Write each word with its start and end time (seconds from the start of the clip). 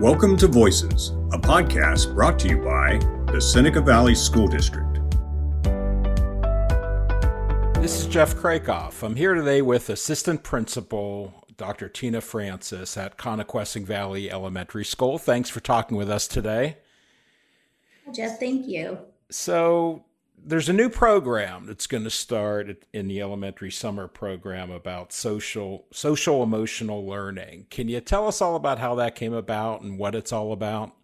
Welcome 0.00 0.36
to 0.36 0.46
Voices, 0.46 1.08
a 1.32 1.38
podcast 1.40 2.14
brought 2.14 2.38
to 2.38 2.48
you 2.48 2.58
by 2.58 2.98
the 3.32 3.40
Seneca 3.40 3.80
Valley 3.80 4.14
School 4.14 4.46
District. 4.46 4.94
This 7.82 7.98
is 8.00 8.06
Jeff 8.06 8.36
Krakoff. 8.36 9.02
I'm 9.02 9.16
here 9.16 9.34
today 9.34 9.60
with 9.60 9.90
Assistant 9.90 10.44
Principal 10.44 11.44
Dr. 11.56 11.88
Tina 11.88 12.20
Francis 12.20 12.96
at 12.96 13.18
Connoquenessing 13.18 13.84
Valley 13.84 14.30
Elementary 14.30 14.84
School. 14.84 15.18
Thanks 15.18 15.50
for 15.50 15.58
talking 15.58 15.96
with 15.96 16.08
us 16.08 16.28
today. 16.28 16.76
Jeff, 18.14 18.38
thank 18.38 18.68
you. 18.68 18.98
So, 19.30 20.04
there's 20.44 20.68
a 20.68 20.72
new 20.72 20.88
program 20.88 21.66
that's 21.66 21.86
going 21.86 22.04
to 22.04 22.10
start 22.10 22.84
in 22.92 23.08
the 23.08 23.20
elementary 23.20 23.70
summer 23.70 24.08
program 24.08 24.70
about 24.70 25.12
social 25.12 25.86
social 25.92 26.42
emotional 26.42 27.06
learning. 27.06 27.66
Can 27.70 27.88
you 27.88 28.00
tell 28.00 28.26
us 28.26 28.40
all 28.40 28.56
about 28.56 28.78
how 28.78 28.94
that 28.96 29.14
came 29.14 29.32
about 29.32 29.82
and 29.82 29.98
what 29.98 30.14
it's 30.14 30.32
all 30.32 30.52
about? 30.52 30.94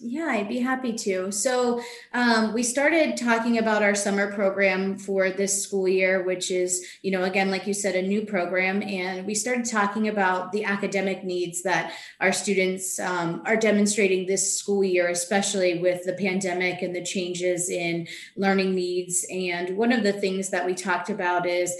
Yeah, 0.00 0.26
I'd 0.26 0.48
be 0.48 0.58
happy 0.58 0.92
to. 0.92 1.30
So, 1.30 1.80
um, 2.12 2.52
we 2.52 2.62
started 2.62 3.16
talking 3.16 3.58
about 3.58 3.82
our 3.82 3.94
summer 3.94 4.32
program 4.32 4.98
for 4.98 5.30
this 5.30 5.62
school 5.62 5.86
year, 5.86 6.22
which 6.24 6.50
is, 6.50 6.84
you 7.02 7.10
know, 7.10 7.24
again, 7.24 7.50
like 7.50 7.66
you 7.66 7.74
said, 7.74 7.94
a 7.94 8.02
new 8.02 8.22
program. 8.22 8.82
And 8.82 9.26
we 9.26 9.34
started 9.34 9.64
talking 9.64 10.08
about 10.08 10.52
the 10.52 10.64
academic 10.64 11.24
needs 11.24 11.62
that 11.62 11.92
our 12.20 12.32
students 12.32 12.98
um, 12.98 13.42
are 13.46 13.56
demonstrating 13.56 14.26
this 14.26 14.58
school 14.58 14.82
year, 14.84 15.08
especially 15.08 15.78
with 15.78 16.04
the 16.04 16.14
pandemic 16.14 16.82
and 16.82 16.94
the 16.94 17.04
changes 17.04 17.70
in 17.70 18.08
learning 18.36 18.74
needs. 18.74 19.24
And 19.30 19.76
one 19.76 19.92
of 19.92 20.02
the 20.02 20.12
things 20.12 20.50
that 20.50 20.66
we 20.66 20.74
talked 20.74 21.10
about 21.10 21.46
is, 21.46 21.74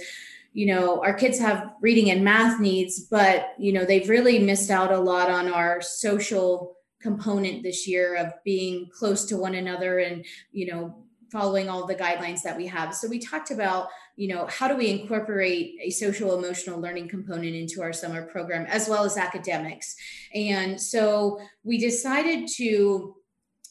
you 0.53 0.65
know 0.65 1.01
our 1.03 1.13
kids 1.13 1.37
have 1.37 1.73
reading 1.81 2.09
and 2.09 2.23
math 2.23 2.61
needs 2.61 3.01
but 3.01 3.53
you 3.59 3.73
know 3.73 3.83
they've 3.83 4.07
really 4.07 4.39
missed 4.39 4.71
out 4.71 4.89
a 4.89 4.97
lot 4.97 5.29
on 5.29 5.51
our 5.51 5.81
social 5.81 6.74
component 7.01 7.63
this 7.63 7.87
year 7.87 8.15
of 8.15 8.33
being 8.43 8.89
close 8.91 9.25
to 9.25 9.37
one 9.37 9.55
another 9.55 9.99
and 9.99 10.25
you 10.51 10.67
know 10.67 11.05
following 11.31 11.67
all 11.67 11.85
the 11.85 11.95
guidelines 11.95 12.43
that 12.43 12.55
we 12.55 12.67
have. 12.67 12.95
So 12.95 13.07
we 13.07 13.19
talked 13.19 13.51
about 13.51 13.89
you 14.15 14.27
know 14.27 14.47
how 14.47 14.67
do 14.67 14.75
we 14.75 14.89
incorporate 14.89 15.75
a 15.81 15.89
social 15.89 16.37
emotional 16.37 16.79
learning 16.79 17.09
component 17.09 17.55
into 17.55 17.81
our 17.81 17.93
summer 17.93 18.25
program 18.25 18.65
as 18.67 18.87
well 18.87 19.03
as 19.03 19.17
academics. 19.17 19.95
And 20.33 20.79
so 20.79 21.39
we 21.63 21.77
decided 21.77 22.47
to 22.55 23.15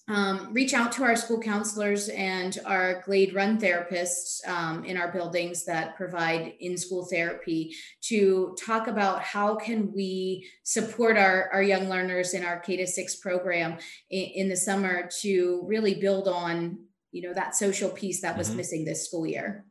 um, 0.07 0.53
reach 0.53 0.75
out 0.75 0.93
to 0.93 1.03
our 1.03 1.17
school 1.17 1.41
counselors 1.41 2.09
and 2.11 2.59
our 2.67 3.03
Glade 3.07 3.35
Run 3.35 3.59
therapists 3.59 4.47
um, 4.47 4.85
in 4.85 4.99
our 4.99 5.11
buildings 5.11 5.65
that 5.65 5.97
provide 5.97 6.53
in-school 6.61 7.07
therapy 7.11 7.75
to 8.03 8.55
talk 8.63 8.87
about 8.87 9.23
how 9.23 9.55
can 9.57 9.93
we 9.95 10.47
support 10.63 11.17
our, 11.17 11.49
our 11.53 11.63
young 11.63 11.89
learners 11.89 12.35
in 12.35 12.45
our 12.45 12.61
K 12.61 12.77
to 12.77 12.87
six 12.87 13.17
program 13.17 13.79
in, 14.11 14.25
in 14.35 14.49
the 14.49 14.57
summer 14.57 15.09
to 15.23 15.65
really 15.67 15.95
build 15.95 16.29
on 16.29 16.79
you 17.15 17.23
know 17.23 17.33
that 17.33 17.55
social 17.55 17.89
piece 17.89 18.21
that 18.21 18.37
was 18.37 18.49
mm-hmm. 18.49 18.59
missing 18.59 18.85
this 18.85 19.07
school 19.07 19.27
year. 19.27 19.65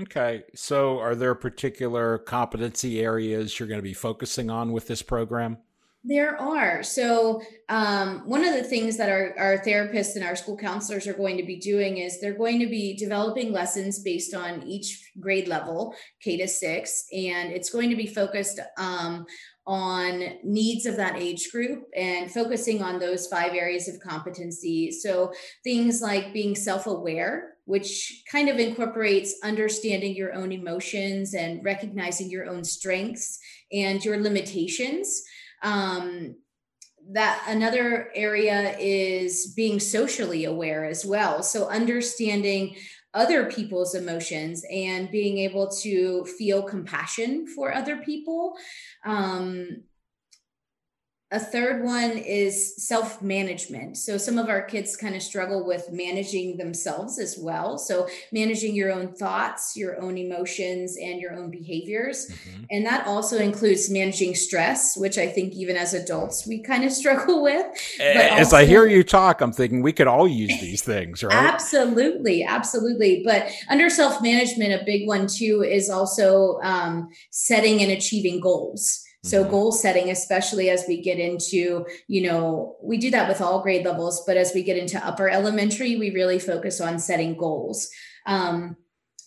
Okay, 0.00 0.42
so 0.54 0.98
are 0.98 1.14
there 1.14 1.34
particular 1.34 2.18
competency 2.18 3.00
areas 3.00 3.58
you're 3.58 3.68
going 3.68 3.78
to 3.78 3.82
be 3.82 3.94
focusing 3.94 4.50
on 4.50 4.72
with 4.72 4.88
this 4.88 5.02
program? 5.02 5.58
There 6.04 6.40
are. 6.40 6.84
So, 6.84 7.42
um, 7.68 8.22
one 8.26 8.44
of 8.44 8.54
the 8.54 8.62
things 8.62 8.96
that 8.96 9.08
our, 9.08 9.34
our 9.36 9.58
therapists 9.58 10.14
and 10.14 10.24
our 10.24 10.36
school 10.36 10.56
counselors 10.56 11.08
are 11.08 11.14
going 11.14 11.36
to 11.36 11.42
be 11.42 11.58
doing 11.58 11.98
is 11.98 12.20
they're 12.20 12.38
going 12.38 12.60
to 12.60 12.68
be 12.68 12.96
developing 12.96 13.50
lessons 13.50 13.98
based 13.98 14.32
on 14.32 14.62
each 14.62 15.10
grade 15.18 15.48
level, 15.48 15.96
K 16.22 16.36
to 16.36 16.46
six, 16.46 17.06
and 17.12 17.50
it's 17.50 17.70
going 17.70 17.90
to 17.90 17.96
be 17.96 18.06
focused 18.06 18.60
um, 18.78 19.26
on 19.66 20.22
needs 20.44 20.86
of 20.86 20.96
that 20.96 21.16
age 21.16 21.50
group 21.50 21.82
and 21.96 22.30
focusing 22.30 22.84
on 22.84 23.00
those 23.00 23.26
five 23.26 23.52
areas 23.52 23.88
of 23.88 23.98
competency. 23.98 24.92
So, 24.92 25.32
things 25.64 26.00
like 26.00 26.32
being 26.32 26.54
self 26.54 26.86
aware, 26.86 27.54
which 27.64 28.22
kind 28.30 28.48
of 28.48 28.60
incorporates 28.60 29.34
understanding 29.42 30.14
your 30.14 30.34
own 30.34 30.52
emotions 30.52 31.34
and 31.34 31.64
recognizing 31.64 32.30
your 32.30 32.48
own 32.48 32.62
strengths 32.62 33.40
and 33.72 34.04
your 34.04 34.20
limitations 34.20 35.24
um, 35.66 36.36
that 37.10 37.44
another 37.48 38.10
area 38.14 38.76
is 38.78 39.52
being 39.54 39.80
socially 39.80 40.44
aware 40.44 40.84
as 40.84 41.04
well. 41.04 41.42
So 41.42 41.68
understanding 41.68 42.76
other 43.14 43.50
people's 43.50 43.94
emotions 43.94 44.64
and 44.70 45.10
being 45.10 45.38
able 45.38 45.68
to 45.82 46.24
feel 46.38 46.62
compassion 46.62 47.46
for 47.48 47.74
other 47.74 47.96
people. 47.98 48.54
Um, 49.04 49.82
a 51.32 51.40
third 51.40 51.82
one 51.82 52.12
is 52.12 52.76
self 52.76 53.20
management. 53.20 53.96
So, 53.96 54.16
some 54.16 54.38
of 54.38 54.48
our 54.48 54.62
kids 54.62 54.96
kind 54.96 55.16
of 55.16 55.22
struggle 55.22 55.66
with 55.66 55.90
managing 55.90 56.56
themselves 56.56 57.18
as 57.18 57.36
well. 57.36 57.78
So, 57.78 58.08
managing 58.30 58.76
your 58.76 58.92
own 58.92 59.12
thoughts, 59.12 59.76
your 59.76 60.00
own 60.00 60.18
emotions, 60.18 60.96
and 60.96 61.20
your 61.20 61.32
own 61.32 61.50
behaviors. 61.50 62.28
Mm-hmm. 62.28 62.64
And 62.70 62.86
that 62.86 63.08
also 63.08 63.38
includes 63.38 63.90
managing 63.90 64.36
stress, 64.36 64.96
which 64.96 65.18
I 65.18 65.26
think 65.26 65.54
even 65.54 65.76
as 65.76 65.94
adults 65.94 66.46
we 66.46 66.62
kind 66.62 66.84
of 66.84 66.92
struggle 67.06 67.42
with. 67.42 67.66
as 68.00 68.46
also, 68.46 68.58
I 68.58 68.64
hear 68.64 68.86
you 68.86 69.02
talk, 69.02 69.40
I'm 69.40 69.52
thinking 69.52 69.82
we 69.82 69.92
could 69.92 70.06
all 70.06 70.28
use 70.28 70.60
these 70.60 70.82
things, 70.82 71.24
right? 71.24 71.34
Absolutely. 71.34 72.44
Absolutely. 72.44 73.22
But 73.24 73.50
under 73.68 73.90
self 73.90 74.22
management, 74.22 74.80
a 74.80 74.84
big 74.84 75.08
one 75.08 75.26
too 75.26 75.64
is 75.68 75.90
also 75.90 76.60
um, 76.62 77.08
setting 77.30 77.82
and 77.82 77.90
achieving 77.90 78.38
goals. 78.38 79.02
So 79.26 79.42
mm-hmm. 79.42 79.50
goal 79.50 79.72
setting, 79.72 80.10
especially 80.10 80.70
as 80.70 80.84
we 80.86 81.02
get 81.02 81.18
into, 81.18 81.84
you 82.06 82.22
know, 82.22 82.76
we 82.80 82.96
do 82.96 83.10
that 83.10 83.28
with 83.28 83.40
all 83.40 83.60
grade 83.60 83.84
levels, 83.84 84.22
but 84.24 84.36
as 84.36 84.52
we 84.54 84.62
get 84.62 84.76
into 84.76 85.04
upper 85.04 85.28
elementary, 85.28 85.96
we 85.96 86.10
really 86.10 86.38
focus 86.38 86.80
on 86.80 87.00
setting 87.00 87.36
goals. 87.36 87.90
Um, 88.26 88.76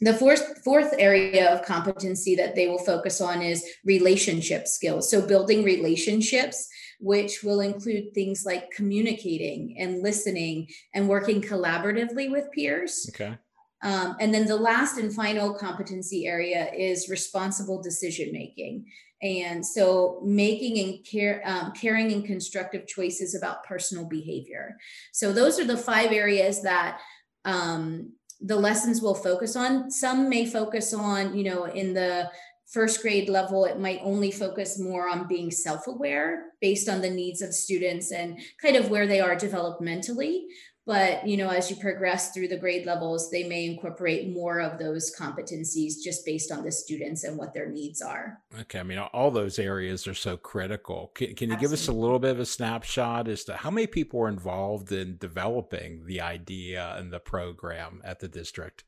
the 0.02 0.14
fourth 0.14 0.64
fourth 0.64 0.94
area 0.98 1.54
of 1.54 1.66
competency 1.66 2.34
that 2.36 2.56
they 2.56 2.70
will 2.70 2.80
focus 2.80 3.20
on 3.20 3.42
is 3.42 3.66
relationship 3.84 4.66
skills. 4.68 5.12
So 5.12 5.22
building 5.22 5.64
relationships, 5.64 6.70
which 7.02 7.44
will 7.44 7.60
include 7.60 8.14
things 8.14 8.46
like 8.46 8.72
communicating 8.72 9.76
and 9.78 10.02
listening 10.02 10.68
and 10.94 11.10
working 11.10 11.42
collaboratively 11.42 12.32
with 12.32 12.52
peers. 12.54 13.10
Okay. 13.14 13.38
Um, 13.82 14.16
and 14.20 14.34
then 14.34 14.46
the 14.46 14.58
last 14.58 14.98
and 14.98 15.14
final 15.14 15.54
competency 15.54 16.28
area 16.28 16.72
is 16.74 17.10
responsible 17.10 17.82
decision 17.82 18.32
making. 18.34 18.86
And 19.22 19.66
so 19.66 20.22
making 20.24 20.80
and 20.80 21.06
care, 21.06 21.42
um, 21.46 21.74
caring 21.74 22.12
and 22.12 22.26
constructive 22.26 22.88
choices 22.88 23.36
about 23.36 23.64
personal 23.66 24.06
behavior. 24.06 24.78
So 25.12 25.34
those 25.34 25.60
are 25.60 25.66
the 25.66 25.78
five 25.78 26.12
areas 26.12 26.62
that 26.64 27.00
um, 27.44 28.14
the 28.42 28.56
lessons 28.56 29.02
will 29.02 29.16
focus 29.16 29.56
on. 29.56 29.92
Some 29.92 30.30
may 30.30 30.46
focus 30.46 30.94
on, 30.94 31.38
you 31.38 31.44
know, 31.44 31.66
in 31.66 31.94
the 31.94 32.30
first 32.72 33.02
grade 33.02 33.28
level, 33.30 33.66
it 33.66 33.80
might 33.80 34.00
only 34.04 34.32
focus 34.32 34.80
more 34.80 35.10
on 35.10 35.28
being 35.28 35.52
self 35.52 35.88
aware 35.88 36.46
based 36.62 36.88
on 36.88 37.02
the 37.02 37.10
needs 37.10 37.42
of 37.42 37.54
students 37.54 38.12
and 38.12 38.40
kind 38.62 38.76
of 38.76 38.90
where 38.90 39.08
they 39.08 39.20
are 39.20 39.36
developmentally 39.36 40.44
but 40.90 41.26
you 41.28 41.38
know 41.38 41.50
as 41.50 41.70
you 41.70 41.76
progress 41.76 42.32
through 42.32 42.48
the 42.48 42.58
grade 42.58 42.86
levels 42.86 43.30
they 43.30 43.48
may 43.48 43.66
incorporate 43.68 44.34
more 44.34 44.60
of 44.60 44.80
those 44.80 45.16
competencies 45.16 45.94
just 46.04 46.26
based 46.26 46.52
on 46.52 46.64
the 46.64 46.72
students 46.72 47.24
and 47.24 47.38
what 47.38 47.54
their 47.54 47.70
needs 47.70 48.02
are 48.02 48.42
okay 48.60 48.80
i 48.80 48.84
mean 48.84 48.98
all 48.98 49.30
those 49.30 49.60
areas 49.60 50.08
are 50.08 50.16
so 50.16 50.36
critical 50.36 51.12
can, 51.14 51.36
can 51.36 51.50
you 51.50 51.54
Absolutely. 51.54 51.62
give 51.62 51.74
us 51.74 51.88
a 51.88 51.94
little 51.94 52.18
bit 52.18 52.32
of 52.32 52.40
a 52.40 52.46
snapshot 52.46 53.28
as 53.28 53.44
to 53.44 53.56
how 53.56 53.70
many 53.70 53.86
people 53.86 54.20
were 54.20 54.30
involved 54.30 54.92
in 54.92 55.16
developing 55.18 56.04
the 56.08 56.20
idea 56.20 56.96
and 56.98 57.14
the 57.14 57.20
program 57.20 58.02
at 58.04 58.20
the 58.20 58.28
district 58.28 58.84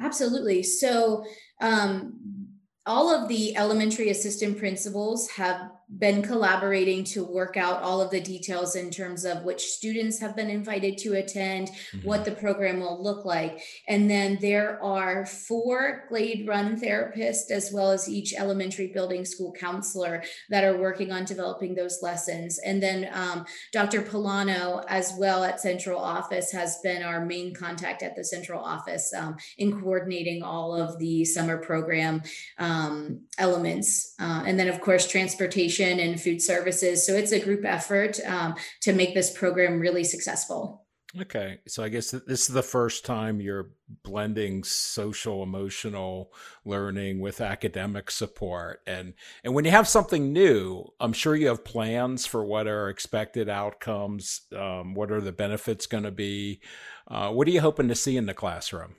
Absolutely. 0.00 0.62
So, 0.62 1.24
um, 1.60 2.48
all 2.84 3.10
of 3.10 3.28
the 3.28 3.56
elementary 3.56 4.10
assistant 4.10 4.58
principals 4.58 5.28
have 5.30 5.72
been 5.88 6.20
collaborating 6.20 7.04
to 7.04 7.24
work 7.24 7.56
out 7.56 7.80
all 7.80 8.00
of 8.00 8.10
the 8.10 8.20
details 8.20 8.74
in 8.74 8.90
terms 8.90 9.24
of 9.24 9.44
which 9.44 9.62
students 9.62 10.18
have 10.18 10.34
been 10.34 10.50
invited 10.50 10.98
to 10.98 11.14
attend, 11.14 11.68
mm-hmm. 11.68 12.06
what 12.06 12.24
the 12.24 12.32
program 12.32 12.80
will 12.80 13.00
look 13.00 13.24
like. 13.24 13.60
And 13.86 14.10
then 14.10 14.38
there 14.40 14.82
are 14.82 15.24
four 15.24 16.04
Glade 16.08 16.46
Run 16.48 16.80
therapists, 16.80 17.52
as 17.52 17.70
well 17.72 17.92
as 17.92 18.08
each 18.08 18.34
elementary 18.34 18.88
building 18.88 19.24
school 19.24 19.52
counselor 19.52 20.24
that 20.50 20.64
are 20.64 20.76
working 20.76 21.12
on 21.12 21.24
developing 21.24 21.76
those 21.76 22.00
lessons. 22.02 22.58
And 22.58 22.82
then 22.82 23.08
um, 23.12 23.46
Dr. 23.72 24.02
Polano, 24.02 24.84
as 24.88 25.12
well 25.16 25.44
at 25.44 25.60
central 25.60 26.00
office, 26.00 26.50
has 26.50 26.78
been 26.82 27.04
our 27.04 27.24
main 27.24 27.54
contact 27.54 28.02
at 28.02 28.16
the 28.16 28.24
central 28.24 28.60
office 28.60 29.14
um, 29.14 29.36
in 29.56 29.80
coordinating 29.80 30.42
all 30.42 30.74
of 30.74 30.98
the 30.98 31.24
summer 31.24 31.58
program 31.58 32.22
um, 32.58 33.20
elements. 33.38 34.14
Uh, 34.18 34.42
and 34.44 34.58
then, 34.58 34.68
of 34.68 34.80
course, 34.80 35.06
transportation 35.06 35.75
and 35.80 36.20
food 36.20 36.42
services. 36.42 37.06
So 37.06 37.14
it's 37.14 37.32
a 37.32 37.40
group 37.40 37.64
effort 37.64 38.18
um, 38.26 38.54
to 38.82 38.92
make 38.92 39.14
this 39.14 39.36
program 39.36 39.80
really 39.80 40.04
successful. 40.04 40.86
Okay, 41.18 41.60
so 41.66 41.82
I 41.82 41.88
guess 41.88 42.10
this 42.10 42.48
is 42.48 42.48
the 42.48 42.62
first 42.62 43.06
time 43.06 43.40
you're 43.40 43.70
blending 44.02 44.64
social 44.64 45.42
emotional 45.42 46.32
learning 46.64 47.20
with 47.20 47.40
academic 47.40 48.10
support, 48.10 48.82
and 48.86 49.14
and 49.42 49.54
when 49.54 49.64
you 49.64 49.70
have 49.70 49.88
something 49.88 50.32
new, 50.32 50.84
I'm 51.00 51.14
sure 51.14 51.34
you 51.34 51.46
have 51.46 51.64
plans 51.64 52.26
for 52.26 52.44
what 52.44 52.66
are 52.66 52.90
expected 52.90 53.48
outcomes. 53.48 54.42
Um, 54.54 54.94
what 54.94 55.10
are 55.10 55.22
the 55.22 55.32
benefits 55.32 55.86
going 55.86 56.04
to 56.04 56.10
be? 56.10 56.60
Uh, 57.08 57.30
what 57.30 57.48
are 57.48 57.52
you 57.52 57.62
hoping 57.62 57.88
to 57.88 57.94
see 57.94 58.16
in 58.16 58.26
the 58.26 58.34
classroom? 58.34 58.96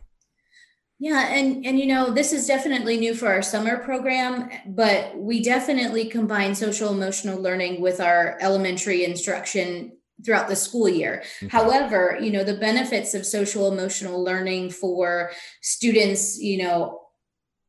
Yeah, 1.00 1.28
and 1.30 1.64
and 1.66 1.80
you 1.80 1.86
know, 1.86 2.12
this 2.12 2.34
is 2.34 2.48
definitely 2.48 2.98
new 2.98 3.14
for 3.14 3.28
our 3.28 3.44
summer 3.44 3.78
program, 3.78 4.50
but 4.66 5.16
we 5.16 5.44
definitely 5.44 6.06
combine 6.06 6.56
social 6.56 6.92
emotional 6.92 7.40
learning 7.40 7.82
with 7.82 8.02
our 8.02 8.38
elementary 8.42 9.04
instruction 9.06 9.92
throughout 10.26 10.48
the 10.48 10.56
school 10.56 10.90
year. 10.90 11.24
Okay. 11.44 11.50
However, 11.50 12.18
you 12.20 12.32
know, 12.32 12.44
the 12.44 12.58
benefits 12.58 13.14
of 13.14 13.28
social 13.28 13.72
emotional 13.72 14.24
learning 14.24 14.72
for 14.72 15.32
students, 15.62 16.40
you 16.40 16.64
know, 16.64 17.02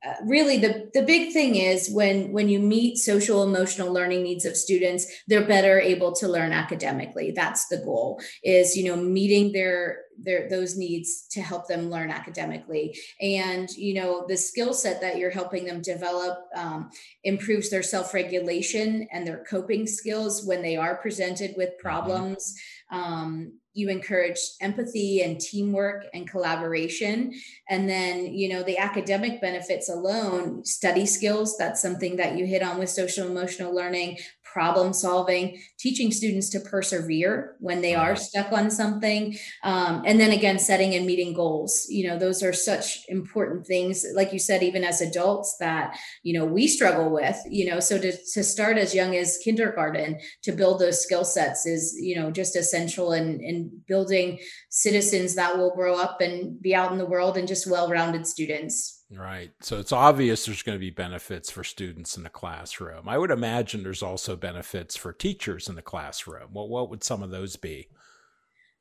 uh, 0.06 0.14
really 0.24 0.58
the 0.58 0.88
the 0.94 1.02
big 1.02 1.32
thing 1.32 1.56
is 1.56 1.90
when 1.90 2.32
when 2.32 2.48
you 2.48 2.60
meet 2.60 2.96
social 2.96 3.42
emotional 3.42 3.92
learning 3.92 4.22
needs 4.22 4.44
of 4.44 4.56
students 4.56 5.06
they're 5.26 5.44
better 5.44 5.80
able 5.80 6.12
to 6.12 6.28
learn 6.28 6.52
academically 6.52 7.32
that's 7.32 7.66
the 7.66 7.78
goal 7.78 8.20
is 8.44 8.76
you 8.76 8.84
know 8.84 8.94
meeting 8.94 9.50
their 9.50 10.02
their 10.22 10.48
those 10.48 10.76
needs 10.76 11.26
to 11.30 11.40
help 11.40 11.68
them 11.68 11.90
learn 11.90 12.10
academically. 12.10 12.98
And 13.20 13.70
you 13.70 13.94
know 13.94 14.24
the 14.28 14.36
skill 14.36 14.74
set 14.74 15.00
that 15.00 15.18
you're 15.18 15.30
helping 15.30 15.64
them 15.64 15.80
develop 15.80 16.38
um, 16.54 16.90
improves 17.24 17.70
their 17.70 17.82
self-regulation 17.82 19.08
and 19.12 19.26
their 19.26 19.44
coping 19.48 19.86
skills 19.86 20.44
when 20.44 20.62
they 20.62 20.76
are 20.76 20.96
presented 20.96 21.54
with 21.56 21.70
mm-hmm. 21.70 21.88
problems. 21.88 22.54
Um, 22.90 23.52
you 23.78 23.88
encourage 23.90 24.40
empathy 24.60 25.22
and 25.22 25.40
teamwork 25.40 26.06
and 26.12 26.28
collaboration. 26.28 27.32
And 27.68 27.88
then 27.88 28.34
you 28.34 28.48
know 28.48 28.62
the 28.64 28.78
academic 28.78 29.40
benefits 29.40 29.88
alone 29.88 30.64
study 30.64 31.06
skills 31.06 31.56
that's 31.56 31.80
something 31.80 32.16
that 32.16 32.36
you 32.36 32.44
hit 32.44 32.62
on 32.62 32.78
with 32.78 32.90
social 32.90 33.28
emotional 33.28 33.74
learning 33.74 34.18
problem 34.52 34.92
solving, 34.92 35.60
teaching 35.78 36.10
students 36.10 36.48
to 36.50 36.60
persevere 36.60 37.56
when 37.60 37.80
they 37.80 37.94
are 37.94 38.16
stuck 38.16 38.52
on 38.52 38.70
something. 38.70 39.36
Um, 39.62 40.02
and 40.06 40.18
then 40.18 40.32
again, 40.32 40.58
setting 40.58 40.94
and 40.94 41.06
meeting 41.06 41.34
goals. 41.34 41.86
You 41.88 42.08
know, 42.08 42.18
those 42.18 42.42
are 42.42 42.52
such 42.52 43.00
important 43.08 43.66
things, 43.66 44.04
like 44.14 44.32
you 44.32 44.38
said, 44.38 44.62
even 44.62 44.84
as 44.84 45.00
adults 45.00 45.56
that, 45.60 45.96
you 46.22 46.38
know, 46.38 46.44
we 46.44 46.66
struggle 46.66 47.10
with, 47.10 47.38
you 47.48 47.70
know, 47.70 47.80
so 47.80 47.98
to, 47.98 48.12
to 48.34 48.42
start 48.42 48.78
as 48.78 48.94
young 48.94 49.14
as 49.16 49.38
kindergarten 49.44 50.18
to 50.42 50.52
build 50.52 50.80
those 50.80 51.02
skill 51.02 51.24
sets 51.24 51.66
is, 51.66 51.96
you 52.00 52.16
know, 52.16 52.30
just 52.30 52.56
essential 52.56 53.12
in, 53.12 53.40
in 53.40 53.70
building 53.86 54.38
citizens 54.70 55.34
that 55.34 55.56
will 55.56 55.74
grow 55.74 55.98
up 55.98 56.20
and 56.20 56.60
be 56.60 56.74
out 56.74 56.92
in 56.92 56.98
the 56.98 57.06
world 57.06 57.36
and 57.36 57.48
just 57.48 57.70
well-rounded 57.70 58.26
students. 58.26 58.97
Right. 59.10 59.52
So 59.60 59.78
it's 59.78 59.92
obvious 59.92 60.44
there's 60.44 60.62
going 60.62 60.76
to 60.76 60.80
be 60.80 60.90
benefits 60.90 61.50
for 61.50 61.64
students 61.64 62.18
in 62.18 62.24
the 62.24 62.28
classroom. 62.28 63.08
I 63.08 63.16
would 63.16 63.30
imagine 63.30 63.82
there's 63.82 64.02
also 64.02 64.36
benefits 64.36 64.96
for 64.96 65.14
teachers 65.14 65.68
in 65.68 65.76
the 65.76 65.82
classroom. 65.82 66.48
What 66.52 66.68
what 66.68 66.90
would 66.90 67.02
some 67.02 67.22
of 67.22 67.30
those 67.30 67.56
be? 67.56 67.88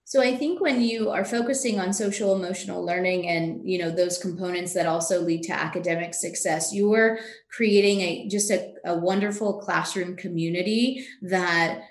So 0.04 0.22
I 0.22 0.36
think 0.38 0.62
when 0.62 0.82
you 0.82 1.12
are 1.12 1.26
focusing 1.26 1.80
on 1.80 1.92
social 1.94 2.36
emotional 2.36 2.86
learning 2.86 3.28
and 3.28 3.70
you 3.70 3.78
know 3.78 3.90
those 3.90 4.18
components 4.18 4.74
that 4.74 4.86
also 4.86 5.22
lead 5.22 5.44
to 5.44 5.54
academic 5.54 6.14
success, 6.14 6.74
you 6.74 6.94
are 6.94 7.20
creating 7.50 8.02
a 8.02 8.28
just 8.28 8.52
a, 8.52 8.74
a 8.86 8.98
wonderful 8.98 9.60
classroom 9.60 10.18
community 10.18 11.06
that 11.22 11.84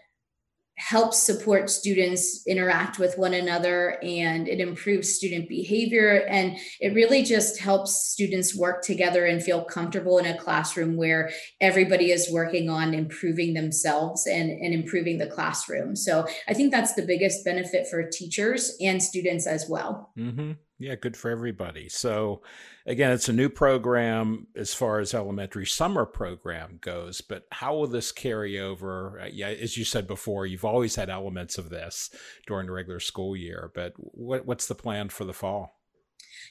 helps 0.79 1.23
support 1.23 1.71
students 1.71 2.47
interact 2.47 2.99
with 2.99 3.17
one 3.17 3.33
another 3.33 3.99
and 4.03 4.47
it 4.47 4.61
improves 4.61 5.15
student 5.15 5.49
behavior. 5.49 6.27
And 6.29 6.59
it 6.81 6.95
really 6.95 7.23
just 7.23 7.59
helps 7.59 8.07
students 8.07 8.55
work 8.55 8.83
together 8.83 9.25
and 9.25 9.43
feel 9.43 9.65
comfortable 9.65 10.19
in 10.19 10.27
a 10.27 10.39
classroom 10.39 10.97
where 10.97 11.31
everybody 11.61 12.11
is 12.11 12.31
working 12.31 12.69
on 12.69 12.93
improving 12.93 13.55
themselves 13.55 14.27
and, 14.27 14.51
and 14.51 14.75
improving 14.75 15.19
the 15.19 15.27
classroom. 15.27 15.97
So 15.97 16.27
i 16.49 16.55
think 16.55 16.73
that's 16.73 16.95
the 16.95 17.07
biggest 17.07 17.45
benefit 17.45 17.87
for 17.89 18.03
teachers 18.09 18.77
and 18.81 19.03
students 19.03 19.47
as 19.47 19.67
well. 19.69 20.11
Mm-hmm. 20.19 20.53
Yeah, 20.79 20.95
good 20.95 21.17
for 21.17 21.31
everybody. 21.31 21.89
So, 21.89 22.43
again, 22.85 23.11
it's 23.13 23.31
a 23.31 23.33
new 23.33 23.49
program 23.49 24.47
as 24.55 24.75
far 24.75 25.01
as 25.01 25.15
elementary 25.15 25.65
summer 25.65 26.05
program 26.05 26.79
goes, 26.83 27.23
but 27.23 27.45
how 27.51 27.75
will 27.75 27.87
this 27.87 28.13
carry 28.13 28.61
over? 28.61 29.21
Uh, 29.21 29.29
yeah, 29.33 29.49
as 29.49 29.79
you 29.79 29.85
said 29.85 30.07
before, 30.07 30.45
you've 30.45 30.67
always 30.67 30.95
had 30.95 31.09
elements 31.09 31.57
of 31.57 31.71
this 31.71 32.11
during 32.47 32.67
the 32.67 32.73
regular 32.73 33.01
school 33.01 33.35
year, 33.35 33.71
but 33.75 33.95
what, 33.97 34.45
what's 34.45 34.67
the 34.67 34.75
plan 34.75 35.09
for 35.09 35.25
the 35.25 35.33
fall? 35.33 35.77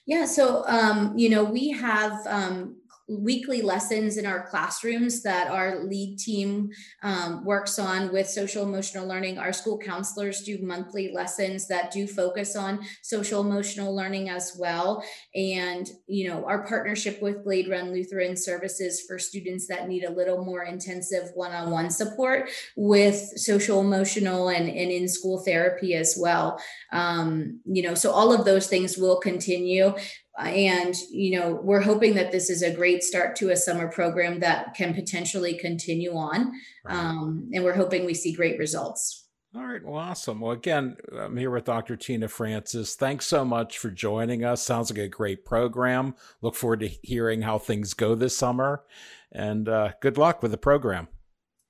Yeah, 0.07 0.25
so 0.25 0.63
um, 0.67 1.17
you 1.17 1.29
know 1.29 1.43
we 1.43 1.69
have 1.69 2.13
um, 2.27 2.77
weekly 3.07 3.61
lessons 3.61 4.17
in 4.17 4.25
our 4.25 4.47
classrooms 4.47 5.21
that 5.21 5.47
our 5.49 5.83
lead 5.83 6.17
team 6.17 6.69
um, 7.03 7.45
works 7.45 7.77
on 7.77 8.11
with 8.11 8.27
social 8.27 8.63
emotional 8.63 9.07
learning. 9.07 9.37
Our 9.37 9.53
school 9.53 9.77
counselors 9.77 10.41
do 10.41 10.57
monthly 10.61 11.11
lessons 11.13 11.67
that 11.67 11.91
do 11.91 12.07
focus 12.07 12.55
on 12.55 12.79
social 13.03 13.41
emotional 13.41 13.95
learning 13.95 14.29
as 14.29 14.57
well. 14.59 15.03
And, 15.35 15.87
you 16.07 16.29
know, 16.29 16.45
our 16.45 16.65
partnership 16.65 17.21
with 17.21 17.43
Glade 17.43 17.69
Run 17.69 17.91
Lutheran 17.91 18.35
Services 18.35 19.03
for 19.07 19.19
students 19.19 19.67
that 19.67 19.87
need 19.87 20.03
a 20.03 20.11
little 20.11 20.43
more 20.43 20.63
intensive 20.63 21.29
one 21.35 21.51
on 21.51 21.69
one 21.69 21.91
support 21.91 22.49
with 22.75 23.15
social 23.15 23.81
emotional 23.81 24.49
and, 24.49 24.67
and 24.67 24.91
in 24.91 25.07
school 25.07 25.39
therapy 25.39 25.93
as 25.93 26.17
well. 26.19 26.59
Um, 26.91 27.59
you 27.65 27.83
know, 27.83 27.93
so 27.93 28.11
all 28.11 28.33
of 28.33 28.45
those 28.45 28.67
things 28.67 28.97
will 28.97 29.19
continue 29.19 29.93
and 30.39 30.95
you 31.11 31.39
know 31.39 31.59
we're 31.63 31.81
hoping 31.81 32.15
that 32.15 32.31
this 32.31 32.49
is 32.49 32.61
a 32.61 32.73
great 32.73 33.03
start 33.03 33.35
to 33.37 33.51
a 33.51 33.55
summer 33.55 33.89
program 33.89 34.39
that 34.39 34.73
can 34.73 34.93
potentially 34.93 35.57
continue 35.57 36.13
on 36.13 36.51
right. 36.83 36.95
um, 36.95 37.49
and 37.53 37.63
we're 37.63 37.75
hoping 37.75 38.05
we 38.05 38.13
see 38.13 38.33
great 38.33 38.57
results. 38.59 39.23
All 39.55 39.65
right. 39.65 39.81
Well 39.83 39.95
awesome. 39.95 40.41
Well 40.41 40.51
again 40.51 40.97
i'm 41.17 41.37
here 41.37 41.51
with 41.51 41.65
dr 41.65 41.95
tina 41.97 42.27
francis. 42.27 42.95
Thanks 42.95 43.25
so 43.25 43.45
much 43.45 43.77
for 43.77 43.89
joining 43.89 44.43
us. 44.43 44.61
Sounds 44.61 44.89
like 44.91 44.99
a 44.99 45.07
great 45.07 45.45
program. 45.45 46.15
Look 46.41 46.55
forward 46.55 46.81
to 46.81 46.89
hearing 47.03 47.41
how 47.41 47.57
things 47.57 47.93
go 47.93 48.15
this 48.15 48.37
summer. 48.37 48.83
And 49.31 49.67
uh, 49.67 49.91
good 50.01 50.17
luck 50.17 50.41
with 50.41 50.51
the 50.51 50.57
program. 50.57 51.07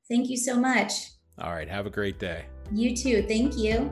Thank 0.07 0.29
you 0.29 0.37
so 0.37 0.59
much. 0.59 0.91
All 1.39 1.51
right. 1.51 1.67
Have 1.67 1.85
a 1.85 1.89
great 1.89 2.19
day. 2.19 2.45
You 2.71 2.95
too. 2.95 3.23
Thank 3.27 3.57
you 3.57 3.91